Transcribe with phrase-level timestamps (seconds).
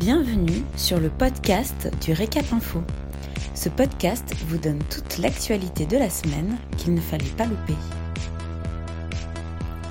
[0.00, 2.80] Bienvenue sur le podcast du Récap Info.
[3.54, 7.74] Ce podcast vous donne toute l'actualité de la semaine qu'il ne fallait pas louper.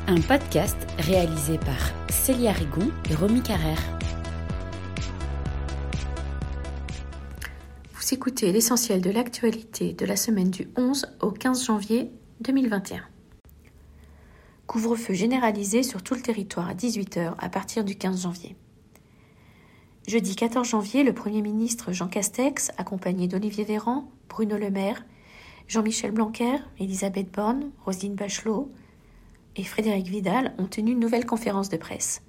[0.08, 3.84] Un podcast réalisé par Célia Rigon et Romy Carrère.
[7.94, 12.10] Vous écoutez l'essentiel de l'actualité de la semaine du 11 au 15 janvier
[12.42, 13.04] 2021.
[14.66, 18.56] Couvre-feu généralisé sur tout le territoire à 18h à partir du 15 janvier.
[20.10, 25.06] Jeudi 14 janvier, le Premier ministre Jean Castex, accompagné d'Olivier Véran, Bruno Le Maire,
[25.68, 28.72] Jean-Michel Blanquer, Elisabeth Borne, Roselyne Bachelot
[29.56, 32.24] et Frédéric Vidal ont tenu une nouvelle conférence de presse.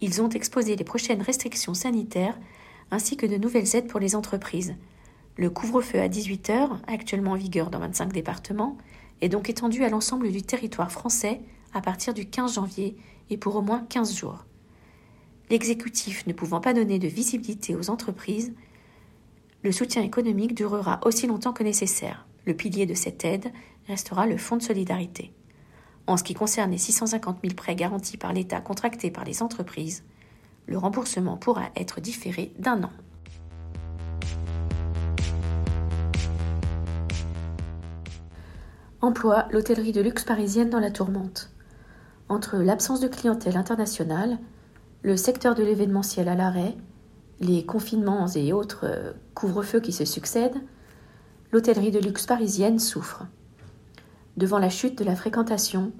[0.00, 2.36] Ils ont exposé les prochaines restrictions sanitaires
[2.90, 4.74] ainsi que de nouvelles aides pour les entreprises.
[5.36, 8.76] Le couvre-feu à 18 heures, actuellement en vigueur dans 25 départements,
[9.20, 11.40] est donc étendu à l'ensemble du territoire français
[11.74, 12.96] à partir du 15 janvier
[13.30, 14.46] et pour au moins 15 jours.
[15.48, 18.52] L'exécutif ne pouvant pas donner de visibilité aux entreprises,
[19.62, 22.26] le soutien économique durera aussi longtemps que nécessaire.
[22.46, 23.52] Le pilier de cette aide
[23.86, 25.32] restera le Fonds de solidarité.
[26.08, 30.04] En ce qui concerne les 650 000 prêts garantis par l'État contractés par les entreprises,
[30.66, 32.90] le remboursement pourra être différé d'un an.
[39.00, 41.50] Emploi l'hôtellerie de luxe parisienne dans la tourmente.
[42.28, 44.38] Entre l'absence de clientèle internationale,
[45.06, 46.74] le secteur de l'événementiel à l'arrêt,
[47.38, 50.60] les confinements et autres euh, couvre-feux qui se succèdent,
[51.52, 53.24] l'hôtellerie de luxe parisienne souffre.
[54.36, 55.92] Devant la chute de la fréquentation,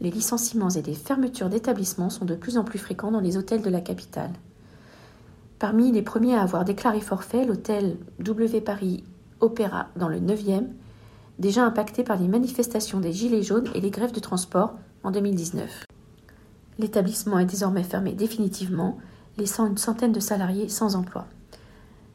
[0.00, 3.62] les licenciements et les fermetures d'établissements sont de plus en plus fréquents dans les hôtels
[3.62, 4.32] de la capitale.
[5.60, 9.04] Parmi les premiers à avoir déclaré forfait, l'hôtel W Paris
[9.38, 10.66] Opéra dans le 9e,
[11.38, 15.87] déjà impacté par les manifestations des Gilets jaunes et les grèves de transport en 2019.
[16.78, 18.98] L'établissement est désormais fermé définitivement,
[19.36, 21.26] laissant une centaine de salariés sans emploi.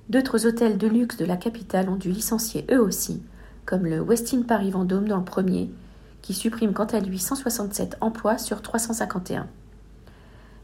[0.10, 3.22] D'autres hôtels de luxe de la capitale ont dû licencier eux aussi,
[3.66, 5.70] comme le Westin Paris Vendôme dans le premier,
[6.22, 9.48] qui supprime quant à lui 167 emplois sur 351.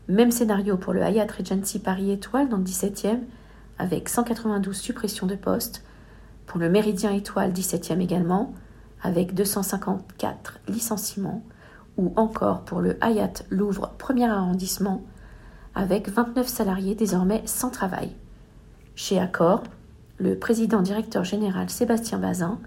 [0.07, 3.19] Même scénario pour le Hyatt Regency Paris Étoile dans le 17e,
[3.77, 5.83] avec 192 suppressions de postes,
[6.45, 8.53] pour le Méridien Étoile 17e également,
[9.03, 11.43] avec 254 licenciements,
[11.99, 15.03] ou encore pour le Hayat Louvre premier arrondissement,
[15.75, 18.15] avec 29 salariés désormais sans travail.
[18.95, 19.63] Chez Accor,
[20.17, 22.57] le président directeur général Sébastien Bazin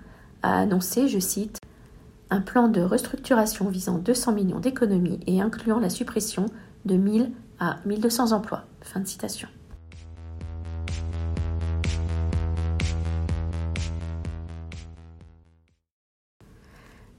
[0.43, 1.59] a annoncé, je cite,
[2.31, 6.47] un plan de restructuration visant 200 millions d'économies et incluant la suppression
[6.85, 8.65] de 1000 à 1200 emplois.
[8.83, 9.49] Fin de citation.